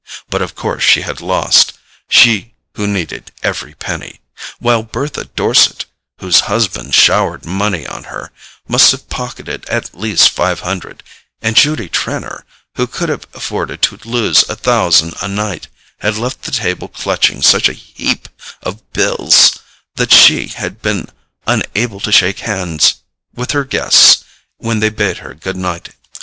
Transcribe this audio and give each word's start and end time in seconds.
But 0.31 0.41
of 0.41 0.55
course 0.55 0.81
she 0.81 1.01
had 1.01 1.21
lost—she 1.21 2.55
who 2.73 2.87
needed 2.87 3.31
every 3.43 3.75
penny, 3.75 4.19
while 4.57 4.81
Bertha 4.81 5.25
Dorset, 5.25 5.85
whose 6.17 6.39
husband 6.49 6.95
showered 6.95 7.45
money 7.45 7.85
on 7.85 8.05
her, 8.05 8.31
must 8.67 8.89
have 8.93 9.11
pocketed 9.11 9.63
at 9.69 9.93
least 9.93 10.31
five 10.31 10.61
hundred, 10.61 11.03
and 11.43 11.55
Judy 11.55 11.87
Trenor, 11.87 12.45
who 12.77 12.87
could 12.87 13.09
have 13.09 13.27
afforded 13.35 13.83
to 13.83 13.97
lose 14.03 14.41
a 14.49 14.55
thousand 14.55 15.13
a 15.21 15.27
night, 15.27 15.67
had 15.99 16.17
left 16.17 16.41
the 16.45 16.51
table 16.51 16.87
clutching 16.87 17.43
such 17.43 17.69
a 17.69 17.73
heap 17.73 18.27
of 18.63 18.81
bills 18.93 19.59
that 19.97 20.11
she 20.11 20.47
had 20.47 20.81
been 20.81 21.09
unable 21.45 21.99
to 21.99 22.11
shake 22.11 22.39
hands 22.39 22.95
with 23.35 23.51
her 23.51 23.63
guests 23.65 24.23
when 24.57 24.79
they 24.79 24.89
bade 24.89 25.17
her 25.19 25.35
good 25.35 25.57
night. 25.57 25.89